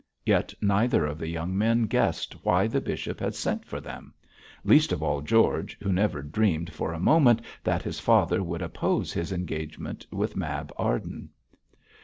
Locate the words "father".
7.99-8.41